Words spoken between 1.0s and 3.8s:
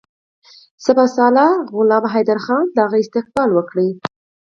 سالار غلام حیدرخان د هغه استقبال وکړ.